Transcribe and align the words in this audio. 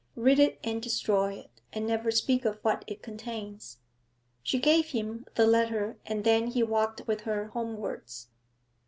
Read 0.15 0.39
it 0.39 0.57
and 0.63 0.81
destroy 0.81 1.33
it, 1.35 1.61
and 1.71 1.85
never 1.85 2.09
speak 2.09 2.43
of 2.43 2.57
what 2.63 2.83
it 2.87 3.03
contains.' 3.03 3.77
She 4.41 4.57
gave 4.57 4.87
him 4.87 5.27
the 5.35 5.45
letter, 5.45 5.99
and 6.07 6.23
then 6.23 6.47
he 6.47 6.63
walked 6.63 7.05
with 7.05 7.21
her 7.21 7.49
homewards. 7.49 8.27